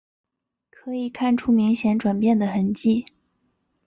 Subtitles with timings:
[0.71, 3.05] 可以看出明显转变的痕迹